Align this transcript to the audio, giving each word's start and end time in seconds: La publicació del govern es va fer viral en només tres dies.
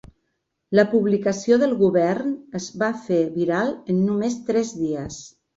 La 0.79 0.85
publicació 0.93 1.57
del 1.65 1.75
govern 1.83 2.33
es 2.63 2.71
va 2.85 2.91
fer 3.05 3.21
viral 3.37 3.73
en 3.95 4.03
només 4.11 4.43
tres 4.49 4.77
dies. 4.83 5.25